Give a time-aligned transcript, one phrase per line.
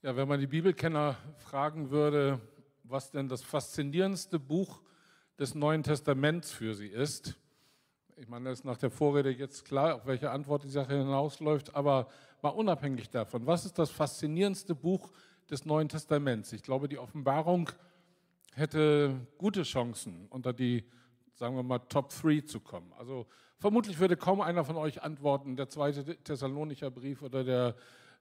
[0.00, 2.40] Ja, wenn man die Bibelkenner fragen würde,
[2.84, 4.80] was denn das faszinierendste Buch
[5.40, 7.34] des Neuen Testaments für sie ist,
[8.16, 11.74] ich meine, das ist nach der Vorrede jetzt klar, auf welche Antwort die Sache hinausläuft,
[11.74, 12.06] aber
[12.42, 15.10] mal unabhängig davon, was ist das faszinierendste Buch
[15.50, 16.52] des Neuen Testaments?
[16.52, 17.68] Ich glaube, die Offenbarung
[18.54, 20.84] hätte gute Chancen, unter die,
[21.34, 22.92] sagen wir mal, Top 3 zu kommen.
[22.96, 23.26] Also
[23.58, 27.74] vermutlich würde kaum einer von euch antworten, der zweite Thessalonicher Brief oder der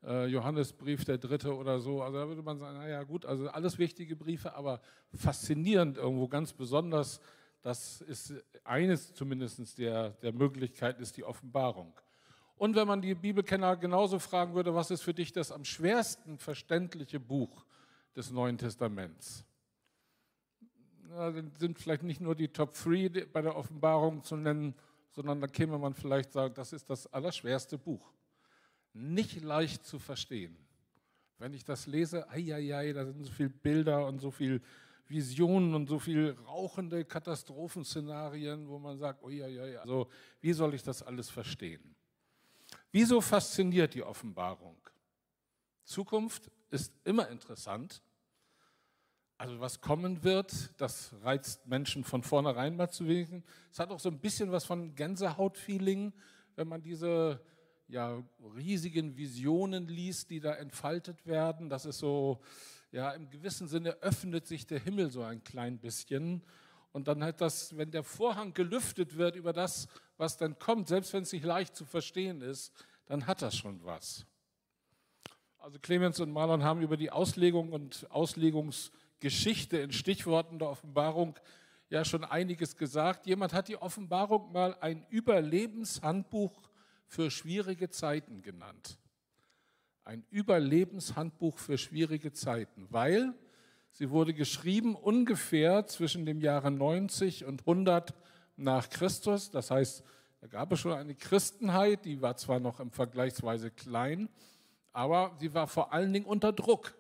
[0.08, 2.02] Johannesbrief, der dritte oder so.
[2.02, 4.80] Also da würde man sagen, naja gut, also alles wichtige Briefe, aber
[5.14, 7.20] faszinierend irgendwo ganz besonders,
[7.62, 11.94] das ist eines zumindest der, der Möglichkeiten, ist die Offenbarung.
[12.56, 16.38] Und wenn man die Bibelkenner genauso fragen würde, was ist für dich das am schwersten
[16.38, 17.66] verständliche Buch
[18.16, 19.44] des Neuen Testaments?
[21.10, 24.74] Na, dann sind vielleicht nicht nur die Top 3 bei der Offenbarung zu nennen,
[25.12, 28.14] sondern da käme man vielleicht sagen, das ist das allerschwerste Buch
[28.94, 30.58] nicht leicht zu verstehen.
[31.40, 34.62] Wenn ich das lese, ei, da sind so viele Bilder und so viele
[35.08, 39.42] Visionen und so viele rauchende Katastrophenszenarien, wo man sagt, ui,
[39.78, 40.10] also
[40.42, 41.96] wie soll ich das alles verstehen?
[42.92, 44.78] Wieso fasziniert die Offenbarung?
[45.84, 48.02] Zukunft ist immer interessant.
[49.38, 53.44] Also was kommen wird, das reizt Menschen von vornherein mal zu wissen.
[53.72, 56.12] Es hat auch so ein bisschen was von Gänsehaut-Feeling,
[56.56, 57.40] wenn man diese
[57.88, 58.22] ja,
[58.56, 61.70] riesigen Visionen liest, die da entfaltet werden.
[61.70, 62.42] Das ist so,
[62.92, 66.44] ja, im gewissen Sinne öffnet sich der Himmel so ein klein bisschen.
[66.92, 71.14] Und dann hat das, wenn der Vorhang gelüftet wird über das, was dann kommt, selbst
[71.14, 72.74] wenn es nicht leicht zu verstehen ist,
[73.06, 74.26] dann hat das schon was.
[75.60, 81.38] Also Clemens und Marlon haben über die Auslegung und Auslegungsgeschichte in Stichworten der Offenbarung
[81.90, 83.28] ja schon einiges gesagt.
[83.28, 86.67] Jemand hat die Offenbarung mal ein Überlebenshandbuch
[87.08, 88.98] für schwierige Zeiten genannt.
[90.04, 93.34] Ein Überlebenshandbuch für schwierige Zeiten, weil
[93.92, 98.14] sie wurde geschrieben ungefähr zwischen dem Jahre 90 und 100
[98.56, 99.52] nach Christus.
[99.52, 100.04] Das heißt,
[100.42, 104.30] da gab es schon eine Christenheit, die war zwar noch im Vergleichsweise klein,
[104.94, 106.96] aber sie war vor allen Dingen unter Druck.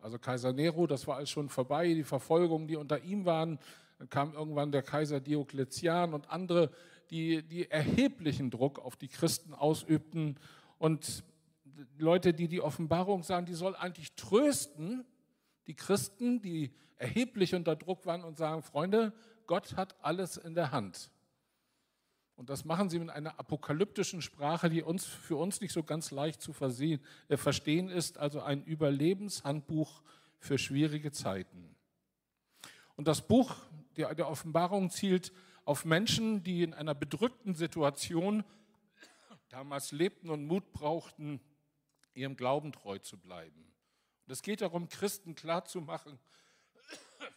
[0.00, 3.58] Also Kaiser Nero, das war alles schon vorbei, die Verfolgungen, die unter ihm waren.
[3.98, 6.70] Dann kam irgendwann der Kaiser Diokletian und andere
[7.10, 10.38] die, die erheblichen Druck auf die Christen ausübten.
[10.78, 11.24] Und
[11.98, 15.04] Leute, die die Offenbarung sahen, die soll eigentlich trösten,
[15.66, 19.12] die Christen, die erheblich unter Druck waren und sagen, Freunde,
[19.46, 21.10] Gott hat alles in der Hand.
[22.36, 26.12] Und das machen sie mit einer apokalyptischen Sprache, die uns, für uns nicht so ganz
[26.12, 30.02] leicht zu versehen, äh, verstehen ist, also ein Überlebenshandbuch
[30.38, 31.74] für schwierige Zeiten.
[32.94, 33.56] Und das Buch
[33.96, 35.32] der, der Offenbarung zielt
[35.68, 38.42] auf Menschen, die in einer bedrückten Situation
[39.50, 41.42] damals lebten und Mut brauchten,
[42.14, 43.70] ihrem Glauben treu zu bleiben.
[44.24, 46.18] Und es geht darum, Christen klarzumachen,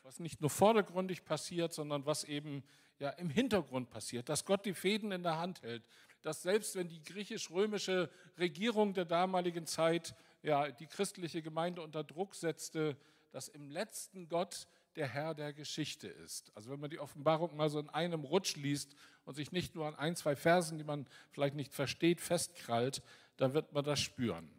[0.04, 2.64] was nicht nur vordergründig passiert, sondern was eben
[3.00, 5.84] ja im Hintergrund passiert, dass Gott die Fäden in der Hand hält,
[6.22, 12.34] dass selbst wenn die griechisch-römische Regierung der damaligen Zeit ja die christliche Gemeinde unter Druck
[12.36, 12.96] setzte,
[13.32, 16.52] dass im letzten Gott der Herr der Geschichte ist.
[16.56, 19.88] Also wenn man die Offenbarung mal so in einem Rutsch liest und sich nicht nur
[19.88, 23.02] an ein, zwei Versen, die man vielleicht nicht versteht, festkrallt,
[23.38, 24.50] dann wird man das spüren.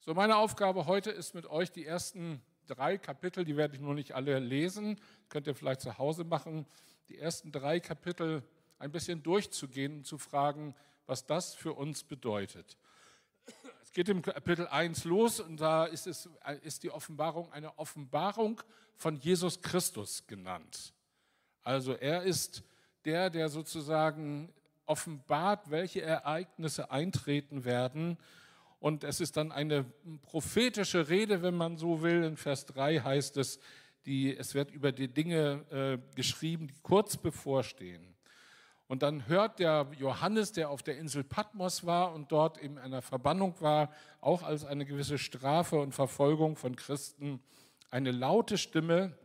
[0.00, 3.94] So, meine Aufgabe heute ist mit euch die ersten drei Kapitel, die werde ich nur
[3.94, 6.66] nicht alle lesen, könnt ihr vielleicht zu Hause machen,
[7.08, 8.42] die ersten drei Kapitel
[8.78, 10.74] ein bisschen durchzugehen und zu fragen,
[11.06, 12.76] was das für uns bedeutet
[13.94, 16.28] geht im Kapitel 1 los und da ist, es,
[16.62, 18.60] ist die Offenbarung eine Offenbarung
[18.96, 20.92] von Jesus Christus genannt.
[21.62, 22.64] Also er ist
[23.04, 24.52] der, der sozusagen
[24.86, 28.18] offenbart, welche Ereignisse eintreten werden.
[28.80, 29.84] Und es ist dann eine
[30.22, 32.24] prophetische Rede, wenn man so will.
[32.24, 33.60] In Vers 3 heißt es,
[34.04, 38.13] die, es wird über die Dinge äh, geschrieben, die kurz bevorstehen.
[38.86, 43.00] Und dann hört der Johannes, der auf der Insel Patmos war und dort in einer
[43.00, 43.90] Verbannung war,
[44.20, 47.42] auch als eine gewisse Strafe und Verfolgung von Christen,
[47.90, 49.16] eine laute Stimme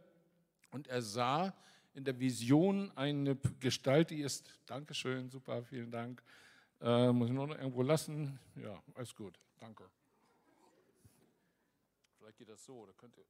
[0.72, 1.54] und er sah
[1.94, 6.24] in der Vision eine Gestalt, die ist, Dankeschön, super, vielen Dank,
[6.80, 8.40] äh, muss ich nur noch irgendwo lassen?
[8.56, 9.84] Ja, alles gut, danke.
[12.18, 13.22] Vielleicht geht das so, oder könnte.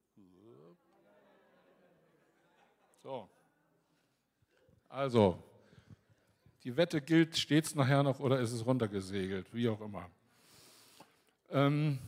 [3.02, 3.28] So.
[4.88, 5.42] Also,
[6.64, 10.10] die Wette gilt, steht es nachher noch oder ist es runtergesegelt, wie auch immer.
[11.50, 11.98] Ähm,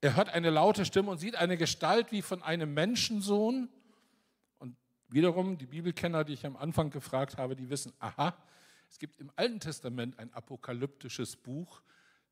[0.00, 3.68] er hört eine laute Stimme und sieht eine Gestalt wie von einem Menschensohn.
[4.58, 4.76] Und
[5.08, 8.36] wiederum, die Bibelkenner, die ich am Anfang gefragt habe, die wissen, aha,
[8.90, 11.82] es gibt im Alten Testament ein apokalyptisches Buch,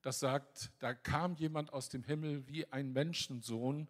[0.03, 3.89] das sagt, da kam jemand aus dem Himmel wie ein Menschensohn.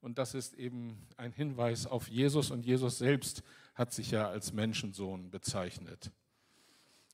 [0.00, 2.50] Und das ist eben ein Hinweis auf Jesus.
[2.50, 3.42] Und Jesus selbst
[3.74, 6.10] hat sich ja als Menschensohn bezeichnet.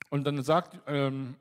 [0.09, 1.35] Und dann sagt ähm,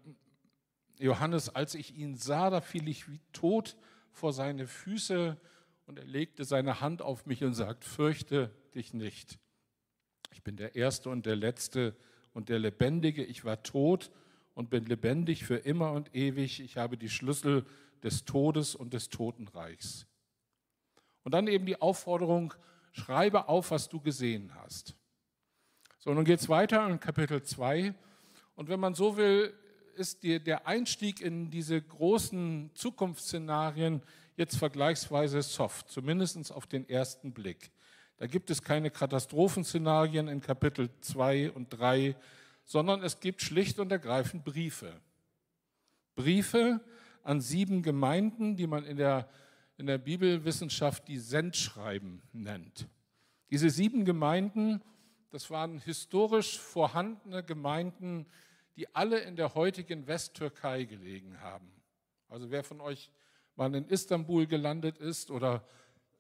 [0.99, 3.77] Johannes, als ich ihn sah, da fiel ich wie tot
[4.13, 5.37] vor seine Füße
[5.87, 9.39] und er legte seine Hand auf mich und sagt, fürchte dich nicht.
[10.33, 11.95] Ich bin der Erste und der Letzte
[12.33, 13.25] und der Lebendige.
[13.25, 14.11] Ich war tot
[14.55, 16.61] und bin lebendig für immer und ewig.
[16.61, 17.65] Ich habe die Schlüssel
[18.03, 20.07] des Todes und des Totenreichs.
[21.23, 22.55] Und dann eben die Aufforderung,
[22.93, 24.95] schreibe auf, was du gesehen hast.
[25.99, 27.95] So, nun geht es weiter in Kapitel 2.
[28.57, 29.55] Und wenn man so will,
[29.95, 34.03] ist die, der Einstieg in diese großen Zukunftsszenarien
[34.37, 37.71] jetzt vergleichsweise soft, zumindest auf den ersten Blick.
[38.19, 42.17] Da gibt es keine Katastrophenszenarien in Kapitel 2 und 3,
[42.65, 45.01] sondern es gibt schlicht und ergreifend Briefe.
[46.15, 46.81] Briefe
[47.23, 49.29] an sieben Gemeinden, die man in der,
[49.77, 52.89] in der Bibelwissenschaft die Sendschreiben nennt.
[53.51, 54.83] Diese sieben Gemeinden,
[55.31, 58.27] das waren historisch vorhandene Gemeinden,
[58.77, 61.71] die alle in der heutigen Westtürkei gelegen haben.
[62.29, 63.11] Also wer von euch
[63.57, 65.67] mal in Istanbul gelandet ist oder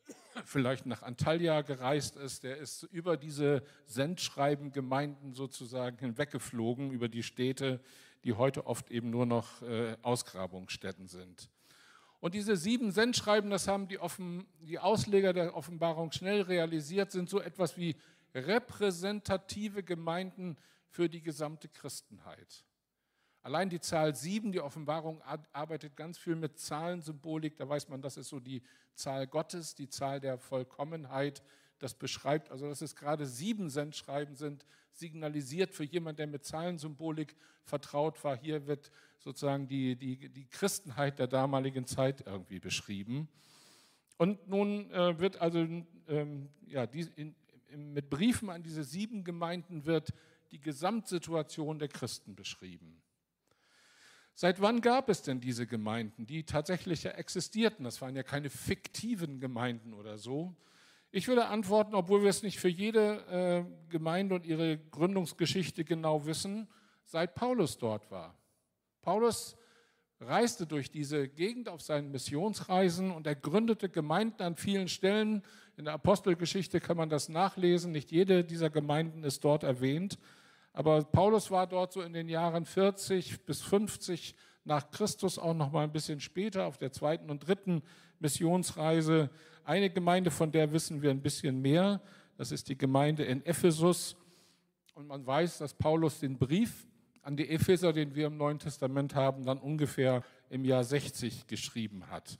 [0.44, 7.80] vielleicht nach Antalya gereist ist, der ist über diese Sendschreibengemeinden sozusagen hinweggeflogen, über die Städte,
[8.24, 11.50] die heute oft eben nur noch äh, Ausgrabungsstätten sind.
[12.20, 17.28] Und diese sieben Sendschreiben, das haben die, Offen, die Ausleger der Offenbarung schnell realisiert, sind
[17.28, 17.94] so etwas wie
[18.34, 20.56] repräsentative Gemeinden
[20.96, 22.64] für die gesamte Christenheit.
[23.42, 25.20] Allein die Zahl sieben, die Offenbarung
[25.52, 27.54] arbeitet ganz viel mit Zahlensymbolik.
[27.58, 28.62] Da weiß man, das ist so die
[28.94, 31.42] Zahl Gottes, die Zahl der Vollkommenheit.
[31.78, 37.36] Das beschreibt, also dass es gerade sieben Sendschreiben sind, signalisiert für jemanden, der mit Zahlensymbolik
[37.62, 38.34] vertraut war.
[38.34, 43.28] Hier wird sozusagen die, die, die Christenheit der damaligen Zeit irgendwie beschrieben.
[44.16, 47.34] Und nun äh, wird also ähm, ja, die, in,
[47.68, 50.14] in, mit Briefen an diese sieben Gemeinden wird
[50.50, 53.02] die Gesamtsituation der Christen beschrieben.
[54.34, 57.84] Seit wann gab es denn diese Gemeinden, die tatsächlich ja existierten?
[57.84, 60.54] Das waren ja keine fiktiven Gemeinden oder so.
[61.10, 66.26] Ich würde antworten, obwohl wir es nicht für jede äh, Gemeinde und ihre Gründungsgeschichte genau
[66.26, 66.68] wissen,
[67.06, 68.36] seit Paulus dort war.
[69.00, 69.56] Paulus
[70.20, 75.42] reiste durch diese Gegend auf seinen Missionsreisen und er gründete Gemeinden an vielen Stellen.
[75.76, 77.92] In der Apostelgeschichte kann man das nachlesen.
[77.92, 80.18] Nicht jede dieser Gemeinden ist dort erwähnt.
[80.76, 84.34] Aber Paulus war dort so in den Jahren 40 bis 50
[84.64, 87.82] nach Christus, auch noch mal ein bisschen später auf der zweiten und dritten
[88.18, 89.30] Missionsreise.
[89.64, 92.02] Eine Gemeinde, von der wissen wir ein bisschen mehr.
[92.36, 94.16] Das ist die Gemeinde in Ephesus.
[94.94, 96.86] Und man weiß, dass Paulus den Brief
[97.22, 102.10] an die Epheser, den wir im Neuen Testament haben, dann ungefähr im Jahr 60 geschrieben
[102.10, 102.38] hat.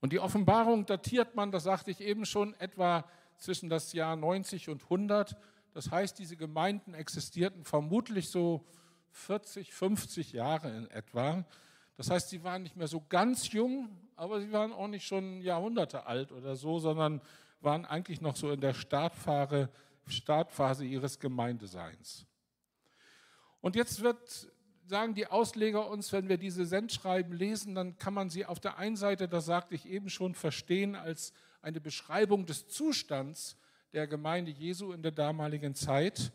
[0.00, 4.68] Und die Offenbarung datiert man, das sagte ich eben schon, etwa zwischen das Jahr 90
[4.68, 5.36] und 100.
[5.74, 8.64] Das heißt, diese Gemeinden existierten vermutlich so
[9.12, 11.44] 40, 50 Jahre in etwa.
[11.96, 15.40] Das heißt, sie waren nicht mehr so ganz jung, aber sie waren auch nicht schon
[15.40, 17.20] Jahrhunderte alt oder so, sondern
[17.60, 19.68] waren eigentlich noch so in der Startphase,
[20.06, 22.26] Startphase ihres Gemeindeseins.
[23.60, 24.48] Und jetzt wird,
[24.86, 28.78] sagen die Ausleger uns, wenn wir diese Sendschreiben lesen, dann kann man sie auf der
[28.78, 31.32] einen Seite, das sagte ich eben schon, verstehen als
[31.62, 33.56] eine Beschreibung des Zustands
[33.92, 36.32] der Gemeinde Jesu in der damaligen Zeit.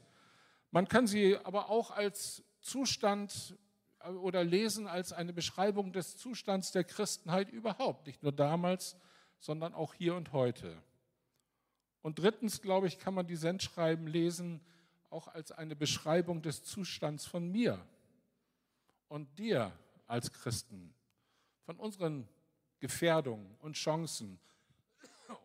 [0.72, 3.58] Man kann sie aber auch als Zustand
[4.00, 8.98] äh, oder lesen als eine Beschreibung des Zustands der Christenheit überhaupt, nicht nur damals,
[9.40, 10.82] sondern auch hier und heute.
[12.02, 14.62] Und drittens, glaube ich, kann man die Sendschreiben lesen
[15.10, 17.80] auch als eine Beschreibung des Zustands von mir
[19.08, 19.72] und dir
[20.08, 20.94] als Christen,
[21.66, 22.28] von unseren
[22.80, 24.40] Gefährdungen und Chancen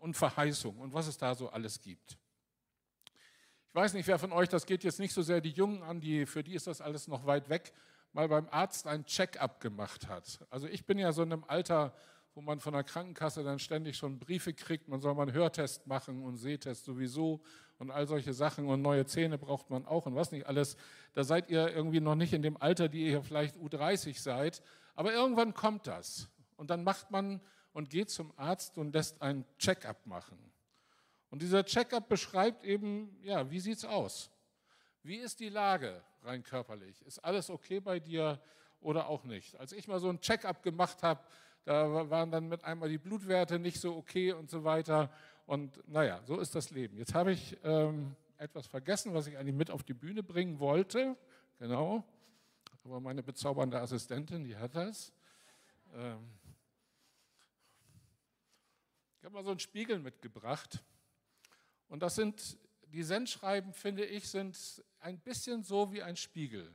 [0.00, 2.18] und Verheißung und was es da so alles gibt.
[3.68, 6.00] Ich weiß nicht, wer von euch, das geht jetzt nicht so sehr die Jungen an,
[6.00, 7.72] die, für die ist das alles noch weit weg,
[8.12, 10.44] mal beim Arzt ein Check-up gemacht hat.
[10.50, 11.94] Also ich bin ja so in einem Alter,
[12.34, 15.86] wo man von der Krankenkasse dann ständig schon Briefe kriegt, man soll mal einen Hörtest
[15.86, 17.40] machen und Sehtest sowieso
[17.78, 20.76] und all solche Sachen und neue Zähne braucht man auch und was nicht alles.
[21.14, 24.62] Da seid ihr irgendwie noch nicht in dem Alter, die ihr vielleicht U30 seid,
[24.94, 27.40] aber irgendwann kommt das und dann macht man
[27.72, 30.38] und geht zum Arzt und lässt einen Check-up machen.
[31.30, 34.30] Und dieser Check-up beschreibt eben, ja, wie sieht es aus?
[35.02, 37.00] Wie ist die Lage rein körperlich?
[37.06, 38.40] Ist alles okay bei dir
[38.80, 39.56] oder auch nicht?
[39.56, 41.20] Als ich mal so einen Check-up gemacht habe,
[41.64, 45.10] da waren dann mit einmal die Blutwerte nicht so okay und so weiter.
[45.46, 46.96] Und naja, so ist das Leben.
[46.96, 51.16] Jetzt habe ich ähm, etwas vergessen, was ich eigentlich mit auf die Bühne bringen wollte.
[51.58, 52.04] Genau.
[52.84, 55.12] Aber meine bezaubernde Assistentin, die hat das.
[55.94, 56.30] Ähm,
[59.18, 60.84] ich habe mal so einen Spiegel mitgebracht.
[61.88, 62.56] Und das sind,
[62.92, 64.56] die Sendschreiben, finde ich, sind
[65.00, 66.72] ein bisschen so wie ein Spiegel.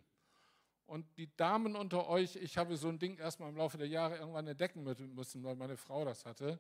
[0.85, 4.17] Und die Damen unter euch, ich habe so ein Ding erstmal im Laufe der Jahre
[4.17, 6.59] irgendwann entdecken müssen, weil meine Frau das hatte.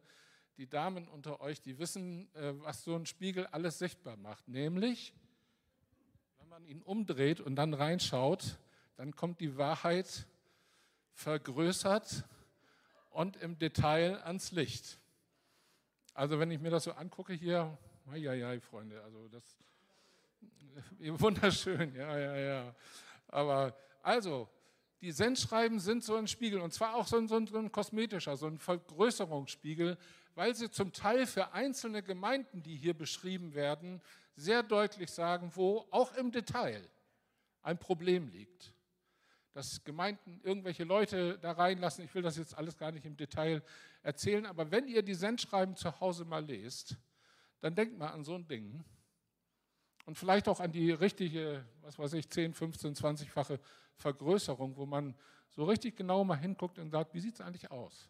[0.55, 4.47] Die Damen unter euch, die wissen, äh, was so ein Spiegel alles sichtbar macht.
[4.47, 5.13] Nämlich,
[6.37, 8.57] wenn man ihn umdreht und dann reinschaut,
[8.95, 10.27] dann kommt die Wahrheit
[11.11, 12.23] vergrößert
[13.09, 14.99] und im Detail ans Licht.
[16.13, 17.77] Also wenn ich mir das so angucke hier,
[18.13, 19.57] ja, ja, Freunde, also das
[21.19, 22.75] wunderschön, ja, ja, ja.
[23.27, 24.47] Aber also,
[25.01, 28.47] die Sendschreiben sind so ein Spiegel und zwar auch so ein, so ein kosmetischer, so
[28.47, 29.97] ein Vergrößerungsspiegel,
[30.35, 34.01] weil sie zum Teil für einzelne Gemeinden, die hier beschrieben werden,
[34.35, 36.87] sehr deutlich sagen, wo auch im Detail
[37.61, 38.73] ein Problem liegt
[39.53, 42.03] dass Gemeinden irgendwelche Leute da reinlassen.
[42.03, 43.63] Ich will das jetzt alles gar nicht im Detail
[44.01, 46.97] erzählen, aber wenn ihr die Sendschreiben zu Hause mal lest,
[47.61, 48.83] dann denkt mal an so ein Ding
[50.05, 53.59] und vielleicht auch an die richtige, was weiß ich, 10, 15, 20-fache
[53.95, 55.15] Vergrößerung, wo man
[55.49, 58.09] so richtig genau mal hinguckt und sagt, wie sieht es eigentlich aus?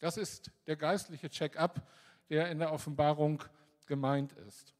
[0.00, 1.88] Das ist der geistliche Check-up,
[2.28, 3.42] der in der Offenbarung
[3.86, 4.74] gemeint ist.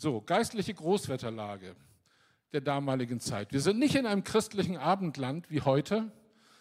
[0.00, 1.74] So, geistliche Großwetterlage
[2.52, 3.52] der damaligen Zeit.
[3.52, 6.12] Wir sind nicht in einem christlichen Abendland wie heute,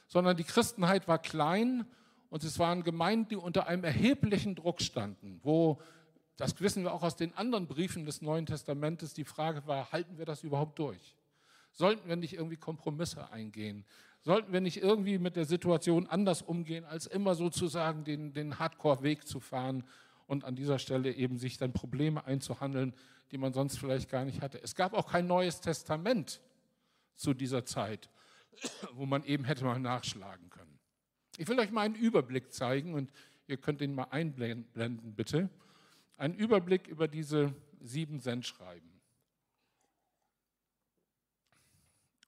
[0.07, 1.85] sondern die Christenheit war klein
[2.31, 5.79] und es waren Gemeinden, die unter einem erheblichen Druck standen, wo,
[6.35, 10.17] das wissen wir auch aus den anderen Briefen des Neuen Testamentes, die Frage war, halten
[10.17, 11.15] wir das überhaupt durch?
[11.73, 13.85] Sollten wir nicht irgendwie Kompromisse eingehen?
[14.23, 19.27] Sollten wir nicht irgendwie mit der Situation anders umgehen, als immer sozusagen den, den Hardcore-Weg
[19.27, 19.83] zu fahren
[20.27, 22.93] und an dieser Stelle eben sich dann Probleme einzuhandeln,
[23.31, 24.61] die man sonst vielleicht gar nicht hatte.
[24.61, 26.41] Es gab auch kein neues Testament
[27.15, 28.09] zu dieser Zeit,
[28.93, 30.79] wo man eben hätte mal nachschlagen können.
[31.37, 33.11] Ich will euch mal einen Überblick zeigen und
[33.47, 35.49] ihr könnt den mal einblenden, bitte.
[36.17, 38.89] Ein Überblick über diese sieben Sendschreiben.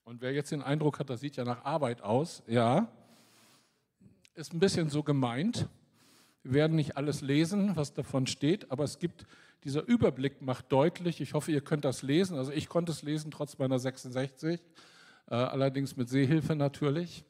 [0.03, 2.91] Und wer jetzt den Eindruck hat, das sieht ja nach Arbeit aus, ja,
[4.33, 5.67] ist ein bisschen so gemeint.
[6.43, 9.25] Wir werden nicht alles lesen, was davon steht, aber es gibt
[9.65, 13.29] dieser Überblick macht deutlich, ich hoffe, ihr könnt das lesen, also ich konnte es lesen
[13.29, 14.61] trotz meiner 66,
[15.29, 17.25] äh, allerdings mit Sehhilfe natürlich.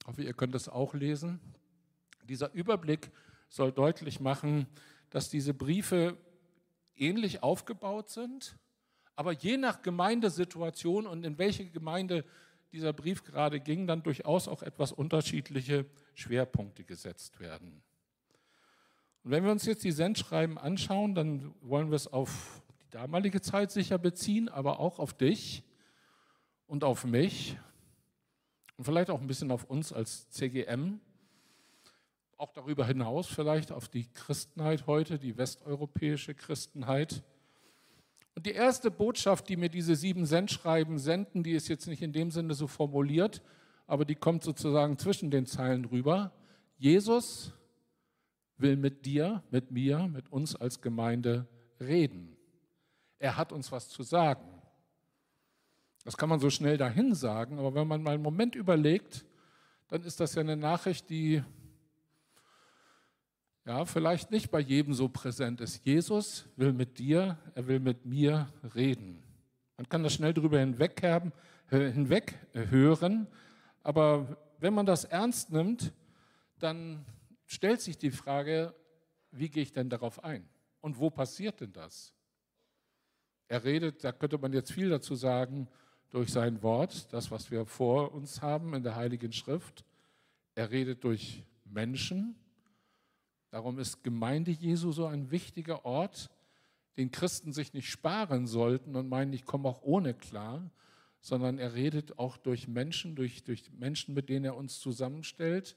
[0.00, 1.40] Ich hoffe, ihr könnt es auch lesen.
[2.28, 3.10] Dieser Überblick
[3.48, 4.66] soll deutlich machen,
[5.10, 6.16] dass diese Briefe
[6.96, 8.56] ähnlich aufgebaut sind,
[9.16, 12.24] aber je nach Gemeindesituation und in welche Gemeinde
[12.72, 17.82] dieser Brief gerade ging, dann durchaus auch etwas unterschiedliche Schwerpunkte gesetzt werden.
[19.24, 23.40] Und wenn wir uns jetzt die Sendschreiben anschauen, dann wollen wir es auf die damalige
[23.40, 25.64] Zeit sicher beziehen, aber auch auf dich
[26.66, 27.56] und auf mich
[28.76, 31.00] und vielleicht auch ein bisschen auf uns als CGM.
[32.36, 37.22] Auch darüber hinaus vielleicht auf die Christenheit heute, die westeuropäische Christenheit.
[38.34, 42.12] Und die erste Botschaft, die mir diese sieben Sendschreiben senden, die ist jetzt nicht in
[42.12, 43.40] dem Sinne so formuliert,
[43.86, 46.32] aber die kommt sozusagen zwischen den Zeilen rüber.
[46.76, 47.54] Jesus
[48.56, 51.46] will mit dir, mit mir, mit uns als Gemeinde
[51.80, 52.36] reden.
[53.18, 54.54] Er hat uns was zu sagen.
[56.04, 59.24] Das kann man so schnell dahin sagen, aber wenn man mal einen Moment überlegt,
[59.88, 61.42] dann ist das ja eine Nachricht, die
[63.64, 65.84] ja vielleicht nicht bei jedem so präsent ist.
[65.84, 69.22] Jesus will mit dir, er will mit mir reden.
[69.76, 71.32] Man kann das schnell darüber hinweg, haben,
[71.70, 73.26] hinweg hören,
[73.82, 75.92] aber wenn man das ernst nimmt,
[76.58, 77.04] dann
[77.54, 78.74] stellt sich die Frage,
[79.30, 80.48] wie gehe ich denn darauf ein?
[80.80, 82.12] Und wo passiert denn das?
[83.48, 85.68] Er redet, da könnte man jetzt viel dazu sagen,
[86.10, 89.84] durch sein Wort, das, was wir vor uns haben in der Heiligen Schrift.
[90.54, 92.36] Er redet durch Menschen.
[93.50, 96.30] Darum ist Gemeinde Jesu so ein wichtiger Ort,
[96.96, 100.70] den Christen sich nicht sparen sollten und meinen, ich komme auch ohne klar,
[101.20, 105.76] sondern er redet auch durch Menschen, durch, durch Menschen, mit denen er uns zusammenstellt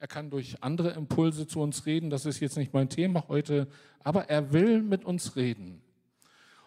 [0.00, 2.08] er kann durch andere Impulse zu uns reden.
[2.08, 3.68] Das ist jetzt nicht mein Thema heute,
[4.02, 5.82] aber er will mit uns reden.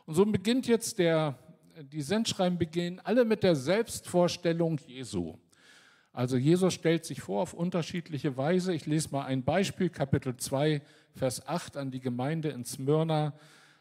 [0.06, 1.40] Und so beginnt jetzt der,
[1.92, 5.36] die Sendschreiben beginnen alle mit der Selbstvorstellung Jesu.
[6.12, 8.72] Also Jesus stellt sich vor auf unterschiedliche Weise.
[8.72, 10.84] Ich lese mal ein Beispiel, Kapitel 2,
[11.16, 13.34] Vers 8 an die Gemeinde in Smyrna.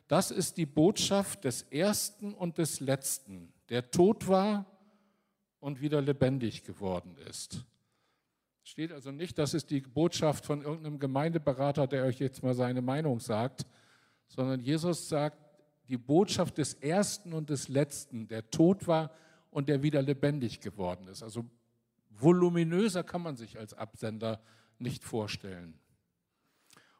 [0.08, 4.64] Das ist die Botschaft des Ersten und des Letzten, der tot war
[5.60, 7.66] und wieder lebendig geworden ist.
[8.64, 12.80] Steht also nicht, das ist die Botschaft von irgendeinem Gemeindeberater, der euch jetzt mal seine
[12.80, 13.66] Meinung sagt,
[14.28, 15.38] sondern Jesus sagt,
[15.88, 19.10] die Botschaft des Ersten und des Letzten, der tot war
[19.50, 21.22] und der wieder lebendig geworden ist.
[21.22, 21.44] Also
[22.08, 24.40] voluminöser kann man sich als Absender
[24.78, 25.78] nicht vorstellen.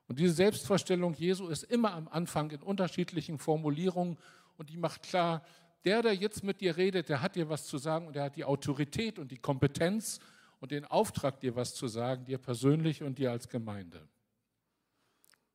[0.08, 4.18] Und diese Selbstvorstellung Jesu ist immer am Anfang in unterschiedlichen Formulierungen
[4.58, 5.42] und die macht klar,
[5.84, 8.36] der, der jetzt mit dir redet, der hat dir was zu sagen und der hat
[8.36, 10.20] die Autorität und die Kompetenz
[10.62, 14.00] und den Auftrag, dir was zu sagen, dir persönlich und dir als Gemeinde.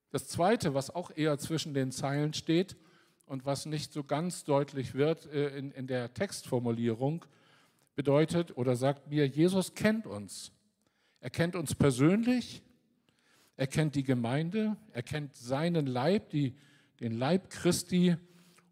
[0.09, 2.75] Das Zweite, was auch eher zwischen den Zeilen steht
[3.25, 7.23] und was nicht so ganz deutlich wird äh, in, in der Textformulierung,
[7.95, 10.51] bedeutet oder sagt mir, Jesus kennt uns.
[11.21, 12.61] Er kennt uns persönlich,
[13.55, 16.53] er kennt die Gemeinde, er kennt seinen Leib, die,
[16.99, 18.17] den Leib Christi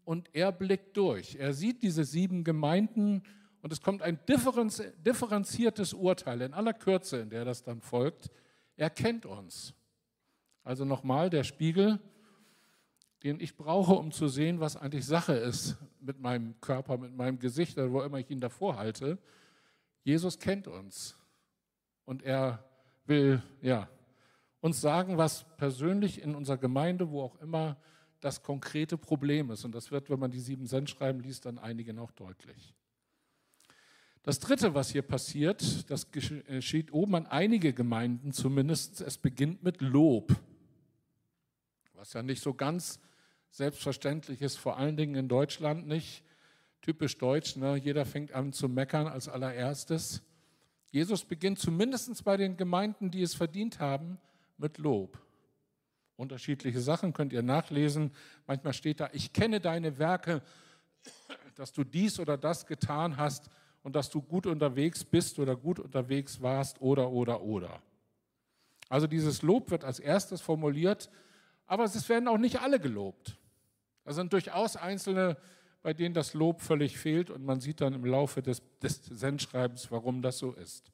[0.04, 1.36] und er blickt durch.
[1.36, 3.22] Er sieht diese sieben Gemeinden
[3.66, 8.30] und es kommt ein differenziertes Urteil in aller Kürze, in der das dann folgt.
[8.76, 9.74] Er kennt uns.
[10.62, 11.98] Also nochmal der Spiegel,
[13.24, 17.40] den ich brauche, um zu sehen, was eigentlich Sache ist mit meinem Körper, mit meinem
[17.40, 19.18] Gesicht, wo immer ich ihn davor halte.
[20.04, 21.16] Jesus kennt uns
[22.04, 22.62] und er
[23.06, 23.88] will ja,
[24.60, 27.76] uns sagen, was persönlich in unserer Gemeinde, wo auch immer,
[28.20, 29.64] das konkrete Problem ist.
[29.64, 32.76] Und das wird, wenn man die sieben Sendschreiben liest, dann einigen auch deutlich.
[34.26, 39.80] Das Dritte, was hier passiert, das geschieht oben an einige Gemeinden zumindest, es beginnt mit
[39.80, 40.34] Lob.
[41.94, 42.98] Was ja nicht so ganz
[43.50, 46.24] selbstverständlich ist, vor allen Dingen in Deutschland nicht.
[46.82, 47.76] Typisch deutsch, ne?
[47.76, 50.22] jeder fängt an zu meckern als allererstes.
[50.90, 54.18] Jesus beginnt zumindest bei den Gemeinden, die es verdient haben,
[54.58, 55.22] mit Lob.
[56.16, 58.10] Unterschiedliche Sachen könnt ihr nachlesen.
[58.48, 60.42] Manchmal steht da, ich kenne deine Werke,
[61.54, 63.48] dass du dies oder das getan hast
[63.86, 67.80] und dass du gut unterwegs bist oder gut unterwegs warst oder oder oder.
[68.88, 71.08] Also dieses Lob wird als erstes formuliert,
[71.68, 73.38] aber es werden auch nicht alle gelobt.
[74.02, 75.36] Da sind durchaus Einzelne,
[75.84, 79.92] bei denen das Lob völlig fehlt und man sieht dann im Laufe des, des Sendschreibens,
[79.92, 80.90] warum das so ist.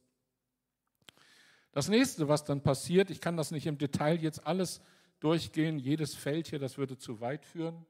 [1.72, 4.82] Das nächste, was dann passiert, ich kann das nicht im Detail jetzt alles
[5.18, 7.86] durchgehen, jedes Feld hier, das würde zu weit führen,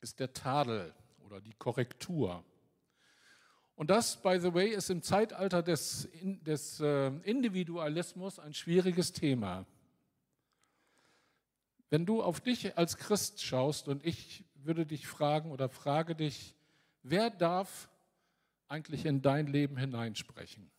[0.00, 0.94] ist der Tadel
[1.26, 2.42] oder die Korrektur.
[3.78, 9.64] Und das, by the way, ist im Zeitalter des, des äh, Individualismus ein schwieriges Thema.
[11.88, 16.54] Wenn du auf dich als Christ schaust und ich würde dich fragen oder frage dich,
[17.02, 17.88] wer darf
[18.66, 20.70] eigentlich in dein Leben hineinsprechen?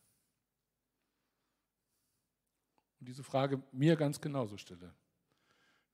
[2.99, 4.93] und diese Frage mir ganz genauso stelle.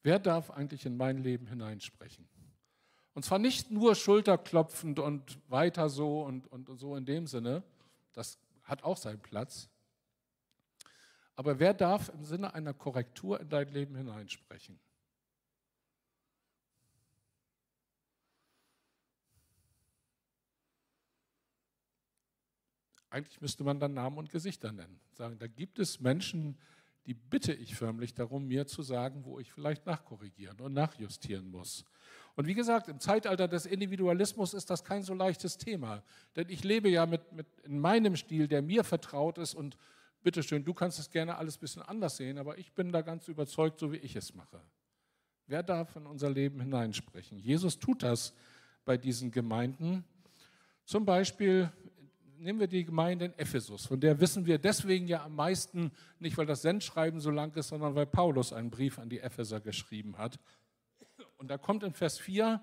[0.03, 2.27] Wer darf eigentlich in mein Leben hineinsprechen?
[3.15, 7.63] Und zwar nicht nur schulterklopfend und weiter so und, und so in dem Sinne,
[8.11, 9.69] das hat auch seinen Platz.
[11.37, 14.77] Aber wer darf im Sinne einer Korrektur in dein Leben hineinsprechen?
[23.09, 24.99] Eigentlich müsste man dann Namen und Gesichter nennen.
[25.13, 26.57] Sagen, da gibt es Menschen,
[27.05, 31.85] die bitte ich förmlich darum, mir zu sagen, wo ich vielleicht nachkorrigieren und nachjustieren muss.
[32.35, 36.03] Und wie gesagt, im Zeitalter des Individualismus ist das kein so leichtes Thema.
[36.35, 39.77] Denn ich lebe ja mit, mit in meinem Stil, der mir vertraut ist und
[40.21, 43.27] bitteschön, du kannst es gerne alles ein bisschen anders sehen, aber ich bin da ganz
[43.27, 44.59] überzeugt, so wie ich es mache.
[45.47, 47.37] Wer darf in unser Leben hineinsprechen?
[47.37, 48.33] Jesus tut das
[48.83, 50.03] bei diesen Gemeinden.
[50.83, 51.71] Zum Beispiel
[52.37, 56.37] nehmen wir die Gemeinde in Ephesus, von der wissen wir deswegen ja am meisten, nicht
[56.37, 60.17] weil das Sendschreiben so lang ist, sondern weil Paulus einen Brief an die Epheser geschrieben
[60.17, 60.39] hat.
[61.37, 62.61] Und da kommt in Vers 4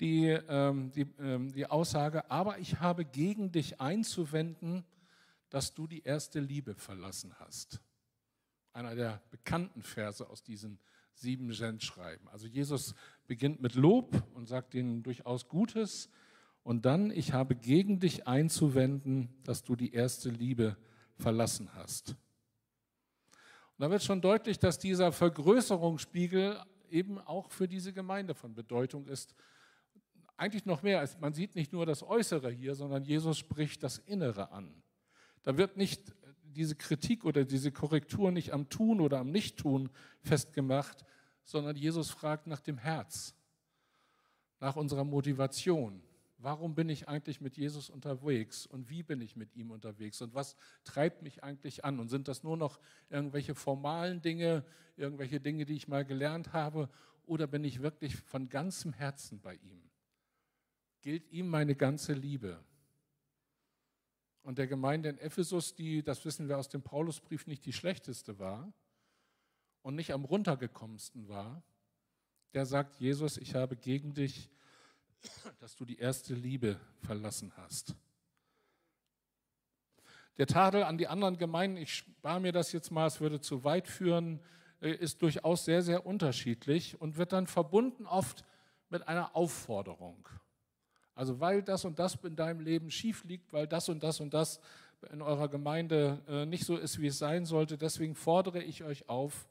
[0.00, 4.84] die, ähm, die, ähm, die Aussage, aber ich habe gegen dich einzuwenden,
[5.50, 7.80] dass du die erste Liebe verlassen hast.
[8.72, 10.78] Einer der bekannten Verse aus diesen
[11.12, 12.28] sieben Sendschreiben.
[12.28, 12.94] Also Jesus
[13.26, 16.08] beginnt mit Lob und sagt ihnen durchaus Gutes
[16.62, 20.76] und dann, ich habe gegen dich einzuwenden, dass du die erste Liebe
[21.16, 22.10] verlassen hast.
[22.10, 26.60] Und da wird schon deutlich, dass dieser Vergrößerungsspiegel
[26.90, 29.34] eben auch für diese Gemeinde von Bedeutung ist.
[30.36, 33.98] Eigentlich noch mehr, als man sieht nicht nur das Äußere hier, sondern Jesus spricht das
[33.98, 34.82] Innere an.
[35.42, 39.90] Da wird nicht diese Kritik oder diese Korrektur nicht am Tun oder am Nichttun
[40.22, 41.04] festgemacht,
[41.44, 43.34] sondern Jesus fragt nach dem Herz,
[44.60, 46.02] nach unserer Motivation,
[46.42, 50.34] Warum bin ich eigentlich mit Jesus unterwegs und wie bin ich mit ihm unterwegs und
[50.34, 52.00] was treibt mich eigentlich an?
[52.00, 54.64] Und sind das nur noch irgendwelche formalen Dinge,
[54.96, 56.88] irgendwelche Dinge, die ich mal gelernt habe
[57.26, 59.82] oder bin ich wirklich von ganzem Herzen bei ihm?
[61.02, 62.64] Gilt ihm meine ganze Liebe?
[64.42, 68.38] Und der Gemeinde in Ephesus, die, das wissen wir aus dem Paulusbrief, nicht die schlechteste
[68.38, 68.72] war
[69.82, 71.62] und nicht am runtergekommensten war,
[72.54, 74.48] der sagt Jesus, ich habe gegen dich
[75.58, 77.94] dass du die erste Liebe verlassen hast.
[80.38, 83.64] Der Tadel an die anderen Gemeinden, ich spare mir das jetzt mal, es würde zu
[83.64, 84.40] weit führen,
[84.80, 88.44] äh, ist durchaus sehr, sehr unterschiedlich und wird dann verbunden oft
[88.88, 90.28] mit einer Aufforderung.
[91.14, 94.32] Also weil das und das in deinem Leben schief liegt, weil das und das und
[94.32, 94.60] das
[95.12, 99.08] in eurer Gemeinde äh, nicht so ist, wie es sein sollte, deswegen fordere ich euch
[99.08, 99.48] auf,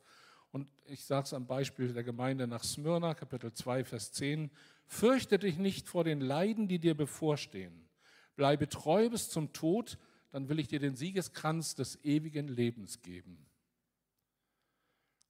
[0.52, 4.50] und ich sage es am Beispiel der Gemeinde nach Smyrna, Kapitel 2, Vers 10,
[4.90, 7.88] fürchte dich nicht vor den Leiden, die dir bevorstehen.
[8.36, 10.00] Bleibe treu bis zum Tod,
[10.32, 13.46] dann will ich dir den Siegeskranz des ewigen Lebens geben.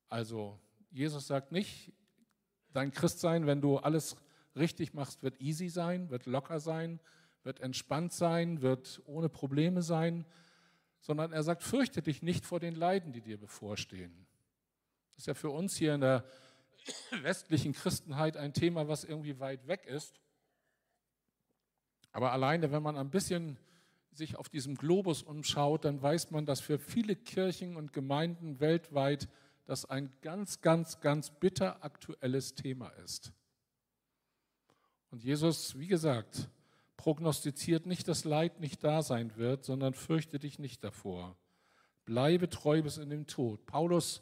[0.08, 0.60] Also
[0.91, 1.91] Jesus sagt nicht,
[2.72, 4.15] dein Christsein, wenn du alles
[4.56, 7.00] richtig machst, wird easy sein, wird locker sein,
[7.43, 10.26] wird entspannt sein, wird ohne Probleme sein,
[11.02, 14.26] sondern er sagt, fürchte dich nicht vor den Leiden, die dir bevorstehen.
[15.10, 16.24] Das ist ja für uns hier in der
[17.21, 20.19] westlichen Christenheit ein Thema, was irgendwie weit weg ist.
[22.11, 23.57] Aber alleine, wenn man ein bisschen
[24.11, 29.29] sich auf diesem Globus umschaut, dann weiß man, dass für viele Kirchen und Gemeinden weltweit
[29.65, 33.31] das ein ganz, ganz, ganz bitter aktuelles Thema ist.
[35.11, 36.49] Und Jesus, wie gesagt,
[36.97, 41.37] prognostiziert nicht, dass Leid nicht da sein wird, sondern fürchte dich nicht davor.
[42.05, 43.65] Bleibe treu bis in den Tod.
[43.65, 44.21] Paulus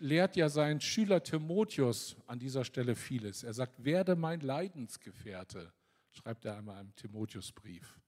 [0.00, 3.42] lehrt ja seinen Schüler Timotheus an dieser Stelle vieles.
[3.42, 5.72] Er sagt, werde mein Leidensgefährte,
[6.10, 8.00] schreibt er einmal im Timotheusbrief.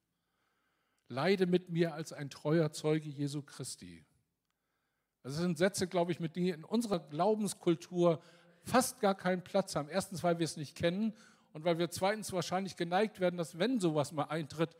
[1.09, 4.05] Leide mit mir als ein treuer Zeuge Jesu Christi.
[5.23, 8.21] Das sind Sätze, glaube ich, mit denen in unserer Glaubenskultur
[8.62, 9.89] fast gar keinen Platz haben.
[9.89, 11.15] Erstens, weil wir es nicht kennen
[11.53, 14.77] und weil wir zweitens wahrscheinlich geneigt werden, dass wenn sowas mal eintritt,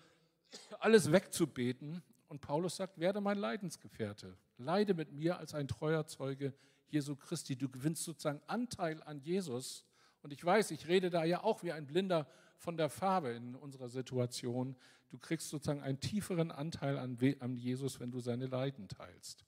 [0.79, 2.03] alles wegzubeten.
[2.29, 4.37] Und Paulus sagt, werde mein Leidensgefährte.
[4.59, 6.53] Leide mit mir als ein treuer Zeuge
[6.88, 7.57] Jesu Christi.
[7.57, 9.85] Du gewinnst sozusagen Anteil an Jesus.
[10.22, 13.55] Und ich weiß, ich rede da ja auch wie ein Blinder von der Farbe in
[13.55, 14.77] unserer Situation.
[15.11, 19.44] Du kriegst sozusagen einen tieferen Anteil an, an Jesus, wenn du seine Leiden teilst.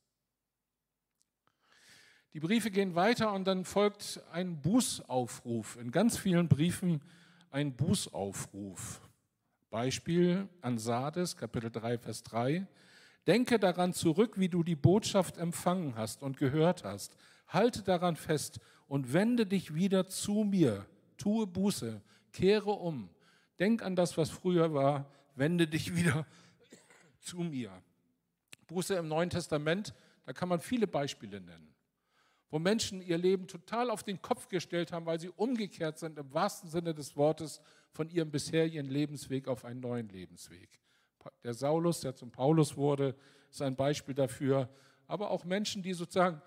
[2.34, 5.76] Die Briefe gehen weiter und dann folgt ein Bußaufruf.
[5.76, 7.02] In ganz vielen Briefen
[7.50, 9.00] ein Bußaufruf.
[9.70, 12.66] Beispiel an Sardes, Kapitel 3, Vers 3.
[13.28, 17.16] Denke daran zurück, wie du die Botschaft empfangen hast und gehört hast.
[17.46, 20.86] Halte daran fest und wende dich wieder zu mir.
[21.16, 23.08] Tue Buße, kehre um.
[23.60, 25.12] Denk an das, was früher war.
[25.36, 26.26] Wende dich wieder
[27.20, 27.70] zu mir.
[28.66, 31.68] Buße im Neuen Testament, da kann man viele Beispiele nennen
[32.50, 36.32] wo Menschen ihr Leben total auf den Kopf gestellt haben, weil sie umgekehrt sind im
[36.32, 37.60] wahrsten Sinne des Wortes
[37.92, 40.80] von ihrem bisherigen Lebensweg auf einen neuen Lebensweg.
[41.42, 43.14] Der Saulus, der zum Paulus wurde,
[43.50, 44.68] ist ein Beispiel dafür.
[45.06, 46.40] Aber auch Menschen, die sozusagen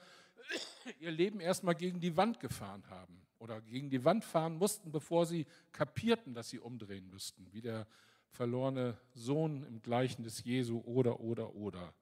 [0.99, 5.25] ihr Leben erstmal gegen die Wand gefahren haben oder gegen die Wand fahren mussten, bevor
[5.25, 7.88] sie kapierten, dass sie umdrehen müssten, wie der
[8.31, 11.93] verlorene Sohn im Gleichnis Jesu oder, oder, oder.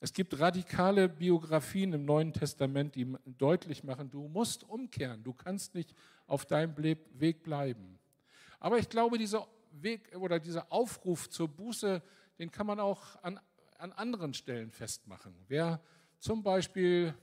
[0.00, 5.74] Es gibt radikale Biografien im Neuen Testament, die deutlich machen, du musst umkehren, du kannst
[5.74, 5.94] nicht
[6.26, 7.98] auf deinem Weg bleiben.
[8.60, 9.46] Aber ich glaube, dieser
[9.82, 12.02] Weg oder dieser Aufruf zur Buße,
[12.38, 13.40] den kann man auch an,
[13.78, 15.34] an anderen Stellen festmachen.
[15.48, 15.80] Wer
[16.18, 17.14] zum Beispiel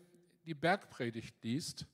[0.46, 1.88] die Bergpredigt liest,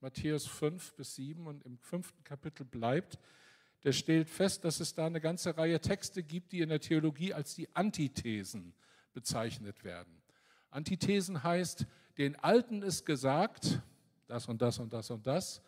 [0.00, 3.18] Matthäus 5 bis 7 und im fünften Kapitel bleibt,
[3.84, 7.32] der stellt fest, dass es da eine ganze Reihe Texte gibt, die in der Theologie
[7.34, 8.74] als die Antithesen
[9.12, 10.22] bezeichnet werden.
[10.70, 11.86] Antithesen heißt,
[12.18, 13.80] den Alten ist gesagt,
[14.26, 15.62] das und das und das und das,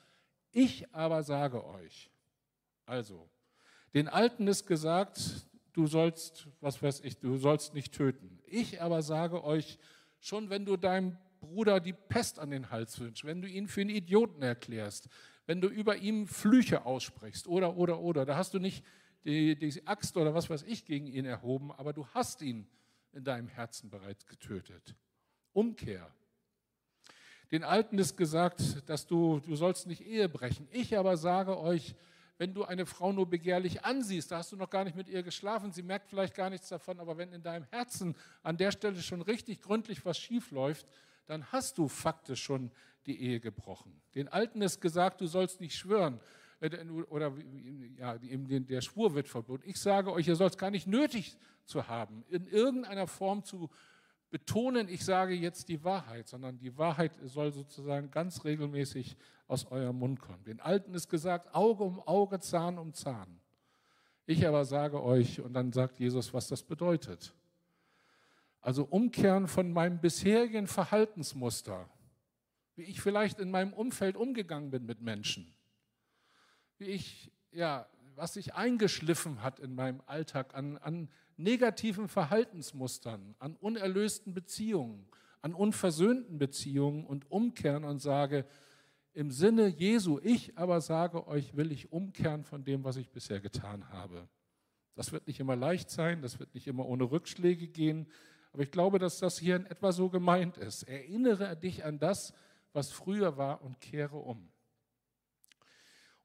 [0.52, 2.10] ich aber sage euch.
[2.84, 3.28] Also,
[3.94, 8.38] den Alten ist gesagt, du sollst, was weiß ich, du sollst nicht töten.
[8.46, 9.78] Ich aber sage euch,
[10.20, 13.80] schon wenn du deinem Bruder die Pest an den Hals wünschst, wenn du ihn für
[13.80, 15.08] einen Idioten erklärst,
[15.46, 18.84] wenn du über ihm Flüche aussprichst oder, oder, oder, da hast du nicht
[19.24, 22.66] die, die Axt oder was weiß ich gegen ihn erhoben, aber du hast ihn
[23.12, 24.94] in deinem Herzen bereits getötet.
[25.52, 26.10] Umkehr.
[27.50, 30.66] Den Alten ist gesagt, dass du, du sollst nicht Ehe brechen.
[30.70, 31.94] Ich aber sage euch,
[32.42, 35.22] wenn du eine Frau nur begehrlich ansiehst, da hast du noch gar nicht mit ihr
[35.22, 39.00] geschlafen, sie merkt vielleicht gar nichts davon, aber wenn in deinem Herzen an der Stelle
[39.00, 40.88] schon richtig gründlich was schief läuft,
[41.26, 42.72] dann hast du faktisch schon
[43.06, 44.02] die Ehe gebrochen.
[44.16, 46.18] Den Alten ist gesagt, du sollst nicht schwören
[46.58, 47.32] äh, oder
[47.96, 49.62] ja, der Schwur wird verboten.
[49.64, 53.70] Ich sage euch, ihr sollt es gar nicht nötig zu haben, in irgendeiner Form zu
[54.32, 59.16] betonen, ich sage jetzt die Wahrheit, sondern die Wahrheit soll sozusagen ganz regelmäßig
[59.46, 60.42] aus eurem Mund kommen.
[60.44, 63.38] Den Alten ist gesagt, Auge um Auge, Zahn um Zahn.
[64.24, 67.34] Ich aber sage euch, und dann sagt Jesus, was das bedeutet.
[68.62, 71.88] Also umkehren von meinem bisherigen Verhaltensmuster,
[72.74, 75.54] wie ich vielleicht in meinem Umfeld umgegangen bin mit Menschen,
[76.78, 81.10] wie ich ja, was sich eingeschliffen hat in meinem Alltag an, an
[81.42, 85.06] negativen Verhaltensmustern, an unerlösten Beziehungen,
[85.40, 88.46] an unversöhnten Beziehungen und umkehren und sage,
[89.14, 93.40] im Sinne Jesu, ich aber sage euch, will ich umkehren von dem, was ich bisher
[93.40, 94.28] getan habe.
[94.94, 98.06] Das wird nicht immer leicht sein, das wird nicht immer ohne Rückschläge gehen,
[98.52, 100.82] aber ich glaube, dass das hier in etwa so gemeint ist.
[100.84, 102.34] Erinnere dich an das,
[102.72, 104.48] was früher war und kehre um.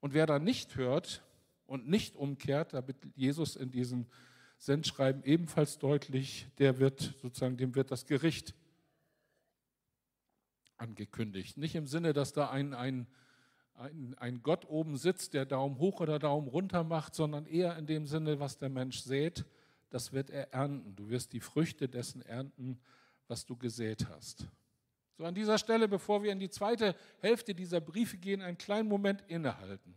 [0.00, 1.22] Und wer da nicht hört
[1.66, 4.06] und nicht umkehrt, da wird Jesus in diesem
[4.58, 8.54] Sendschreiben ebenfalls deutlich, der wird sozusagen, dem wird das Gericht
[10.76, 11.56] angekündigt.
[11.56, 13.06] Nicht im Sinne, dass da ein, ein,
[13.74, 17.86] ein, ein Gott oben sitzt, der Daumen hoch oder Daumen runter macht, sondern eher in
[17.86, 19.44] dem Sinne, was der Mensch sät,
[19.90, 20.96] das wird er ernten.
[20.96, 22.78] Du wirst die Früchte dessen ernten,
[23.28, 24.46] was du gesät hast.
[25.16, 28.88] So an dieser Stelle, bevor wir in die zweite Hälfte dieser Briefe gehen, einen kleinen
[28.88, 29.94] Moment innehalten.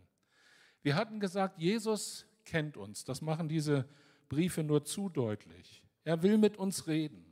[0.82, 3.04] Wir hatten gesagt, Jesus kennt uns.
[3.04, 3.88] Das machen diese
[4.32, 5.84] Briefe nur zu deutlich.
[6.04, 7.22] Er will mit uns reden.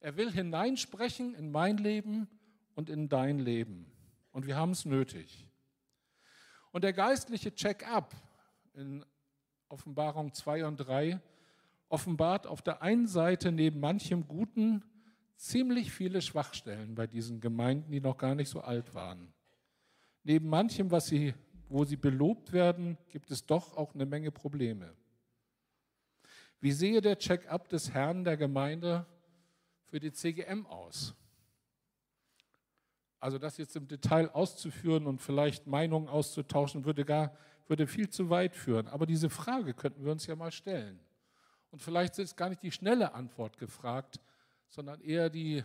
[0.00, 2.26] Er will hineinsprechen in mein Leben
[2.74, 3.86] und in dein Leben.
[4.32, 5.48] Und wir haben es nötig.
[6.72, 8.12] Und der geistliche Check-up
[8.74, 9.04] in
[9.68, 11.20] Offenbarung 2 und 3
[11.88, 14.82] offenbart auf der einen Seite neben manchem Guten
[15.36, 19.32] ziemlich viele Schwachstellen bei diesen Gemeinden, die noch gar nicht so alt waren.
[20.24, 21.34] Neben manchem, was sie,
[21.68, 24.92] wo sie belobt werden, gibt es doch auch eine Menge Probleme.
[26.60, 29.06] Wie sehe der Check-up des Herrn der Gemeinde
[29.84, 31.14] für die CGM aus?
[33.20, 38.30] Also das jetzt im Detail auszuführen und vielleicht Meinungen auszutauschen, würde, gar, würde viel zu
[38.30, 38.88] weit führen.
[38.88, 41.00] Aber diese Frage könnten wir uns ja mal stellen.
[41.70, 44.20] Und vielleicht ist gar nicht die schnelle Antwort gefragt,
[44.68, 45.64] sondern eher die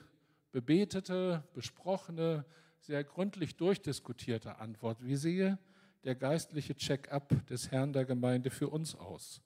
[0.52, 2.46] bebetete, besprochene,
[2.80, 5.06] sehr gründlich durchdiskutierte Antwort.
[5.06, 5.60] Wie sehe
[6.04, 9.42] der geistliche Check-up des Herrn der Gemeinde für uns aus?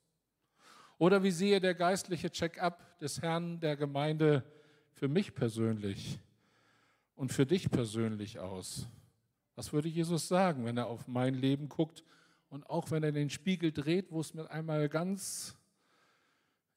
[0.98, 4.44] Oder wie sehe der geistliche Check-up des Herrn der Gemeinde
[4.94, 6.20] für mich persönlich
[7.16, 8.88] und für dich persönlich aus?
[9.56, 12.04] Was würde Jesus sagen, wenn er auf mein Leben guckt
[12.50, 15.58] und auch wenn er den Spiegel dreht, wo es mir einmal ganz,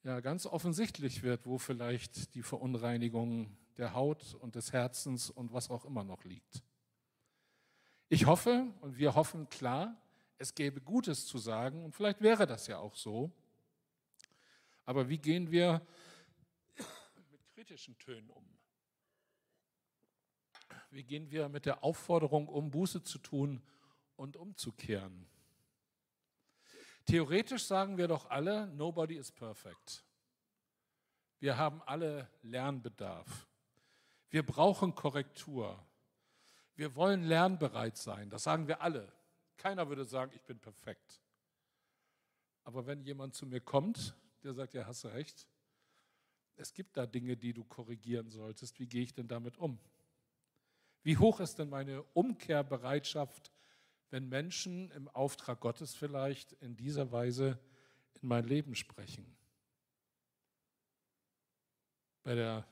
[0.03, 5.71] ja, ganz offensichtlich wird, wo vielleicht die Verunreinigung der Haut und des Herzens und was
[5.71, 6.65] auch immer noch liegt?
[8.09, 9.97] Ich hoffe und wir hoffen klar,
[10.39, 13.31] es gäbe Gutes zu sagen und vielleicht wäre das ja auch so.
[14.89, 15.87] Aber wie gehen wir
[17.31, 18.59] mit kritischen Tönen um?
[20.89, 23.63] Wie gehen wir mit der Aufforderung um, Buße zu tun
[24.17, 25.29] und umzukehren?
[27.05, 30.07] Theoretisch sagen wir doch alle, nobody is perfect.
[31.39, 33.47] Wir haben alle Lernbedarf.
[34.31, 35.87] Wir brauchen Korrektur.
[36.77, 38.31] Wir wollen lernbereit sein.
[38.31, 39.13] Das sagen wir alle.
[39.59, 41.21] Keiner würde sagen, ich bin perfekt.
[42.65, 45.49] Aber wenn jemand zu mir kommt, der sagt, ja, hast recht,
[46.57, 48.79] es gibt da Dinge, die du korrigieren solltest.
[48.81, 49.79] Wie gehe ich denn damit um?
[51.03, 53.53] Wie hoch ist denn meine Umkehrbereitschaft,
[54.11, 57.59] wenn Menschen im Auftrag Gottes vielleicht in dieser Weise
[58.21, 59.25] in mein Leben sprechen?
[62.25, 62.67] Der,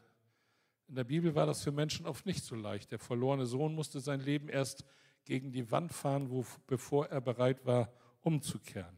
[0.88, 2.90] in der Bibel war das für Menschen oft nicht so leicht.
[2.90, 4.84] Der verlorene Sohn musste sein Leben erst
[5.24, 8.96] gegen die Wand fahren, wo, bevor er bereit war, umzukehren.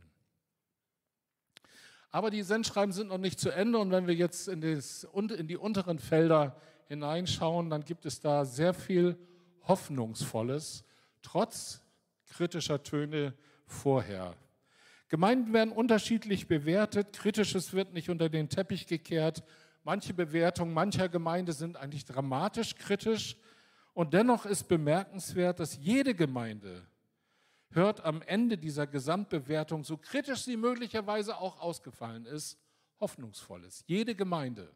[2.10, 5.46] Aber die Sendschreiben sind noch nicht zu Ende und wenn wir jetzt in, das, in
[5.46, 6.56] die unteren Felder
[6.88, 9.18] hineinschauen, dann gibt es da sehr viel
[9.64, 10.84] Hoffnungsvolles,
[11.20, 11.82] trotz
[12.26, 13.34] kritischer Töne
[13.66, 14.34] vorher.
[15.08, 19.42] Gemeinden werden unterschiedlich bewertet, kritisches wird nicht unter den Teppich gekehrt.
[19.84, 23.36] Manche Bewertungen mancher Gemeinde sind eigentlich dramatisch kritisch
[23.94, 26.86] und dennoch ist bemerkenswert, dass jede Gemeinde
[27.70, 32.58] hört am Ende dieser Gesamtbewertung, so kritisch sie möglicherweise auch ausgefallen ist,
[33.00, 33.84] hoffnungsvolles.
[33.86, 34.72] Jede Gemeinde.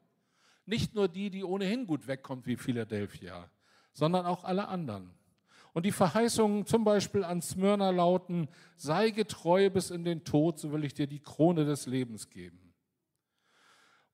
[0.64, 3.50] Nicht nur die, die ohnehin gut wegkommt wie Philadelphia,
[3.92, 5.12] sondern auch alle anderen.
[5.72, 10.70] Und die Verheißungen zum Beispiel an Smyrna lauten, sei getreu bis in den Tod, so
[10.72, 12.74] will ich dir die Krone des Lebens geben.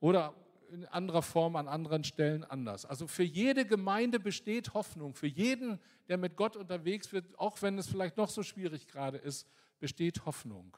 [0.00, 0.34] Oder
[0.72, 2.84] in anderer Form an anderen Stellen anders.
[2.84, 5.14] Also für jede Gemeinde besteht Hoffnung.
[5.14, 5.78] Für jeden,
[6.08, 9.46] der mit Gott unterwegs wird, auch wenn es vielleicht noch so schwierig gerade ist,
[9.80, 10.76] besteht Hoffnung.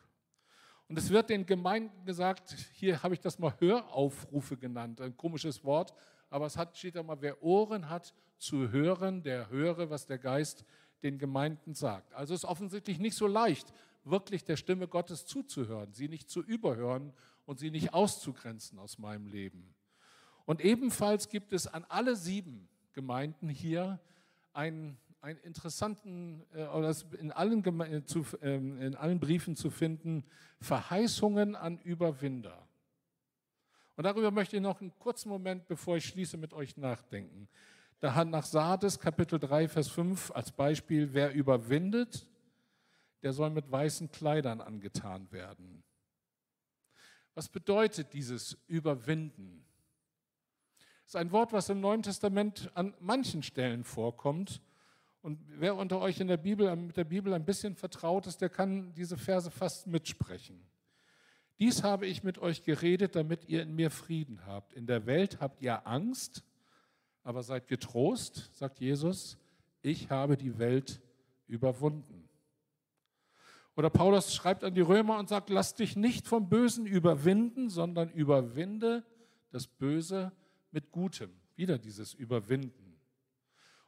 [0.88, 5.64] Und es wird den Gemeinden gesagt, hier habe ich das mal Höraufrufe genannt, ein komisches
[5.64, 5.94] Wort,
[6.31, 10.18] aber es hat, steht da mal, wer Ohren hat zu hören, der höre, was der
[10.18, 10.64] Geist
[11.03, 12.12] den Gemeinden sagt.
[12.14, 13.72] Also es ist offensichtlich nicht so leicht,
[14.05, 17.12] wirklich der Stimme Gottes zuzuhören, sie nicht zu überhören
[17.46, 19.74] und sie nicht auszugrenzen aus meinem Leben.
[20.44, 24.00] Und ebenfalls gibt es an alle sieben Gemeinden hier
[24.53, 30.24] ein, einen interessanten, äh, oder in allen, äh, zu, ähm, in allen Briefen zu finden,
[30.61, 32.66] Verheißungen an Überwinder.
[33.96, 37.48] Und darüber möchte ich noch einen kurzen Moment, bevor ich schließe, mit euch nachdenken.
[38.00, 42.26] Da hat nach Sardes Kapitel 3, Vers 5 als Beispiel, wer überwindet,
[43.22, 45.83] der soll mit weißen Kleidern angetan werden.
[47.35, 49.66] Was bedeutet dieses Überwinden?
[51.11, 54.62] Ist ein Wort, was im Neuen Testament an manchen Stellen vorkommt.
[55.23, 58.49] Und wer unter euch in der Bibel, mit der Bibel ein bisschen vertraut ist, der
[58.49, 60.64] kann diese Verse fast mitsprechen.
[61.59, 64.73] Dies habe ich mit euch geredet, damit ihr in mir Frieden habt.
[64.73, 66.44] In der Welt habt ihr Angst,
[67.25, 69.37] aber seid getrost, sagt Jesus,
[69.83, 71.01] ich habe die Welt
[71.49, 72.29] überwunden.
[73.75, 78.11] Oder Paulus schreibt an die Römer und sagt, lass dich nicht vom Bösen überwinden, sondern
[78.11, 79.03] überwinde
[79.51, 80.31] das Böse
[80.70, 81.30] mit Gutem.
[81.56, 82.98] Wieder dieses Überwinden.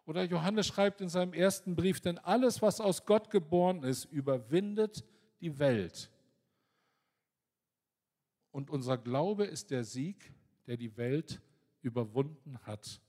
[0.04, 5.04] Oder Johannes schreibt in seinem ersten Brief, denn alles, was aus Gott geboren ist, überwindet
[5.40, 6.10] die Welt.
[8.50, 10.32] Und unser Glaube ist der Sieg,
[10.66, 11.40] der die Welt
[11.82, 13.00] überwunden hat.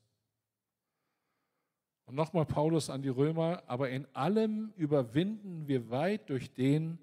[2.05, 6.99] Und nochmal Paulus an die Römer, aber in allem überwinden wir weit durch den,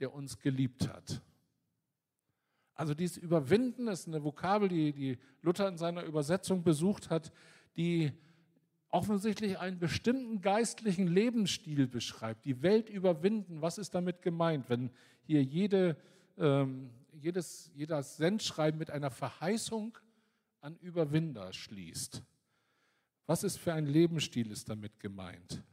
[0.00, 1.22] der uns geliebt hat.
[2.78, 7.32] Also dieses Überwinden ist eine Vokabel, die, die Luther in seiner Übersetzung besucht hat,
[7.76, 8.12] die
[8.90, 12.44] offensichtlich einen bestimmten geistlichen Lebensstil beschreibt.
[12.44, 14.90] Die Welt überwinden, was ist damit gemeint, wenn
[15.24, 15.96] hier jede,
[16.38, 19.98] ähm, jedes, jeder Sendschreiben mit einer Verheißung
[20.60, 22.22] an Überwinder schließt?
[23.26, 25.64] Was ist für ein Lebensstil ist damit gemeint?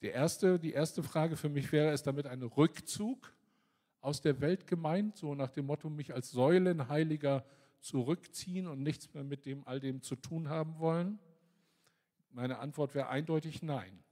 [0.00, 3.30] Die erste, die erste Frage für mich wäre, ist damit ein Rückzug
[4.00, 7.44] aus der Welt gemeint, so nach dem Motto, mich als Säulenheiliger
[7.80, 11.18] zurückziehen und nichts mehr mit dem all dem zu tun haben wollen?
[12.30, 14.02] Meine Antwort wäre eindeutig nein.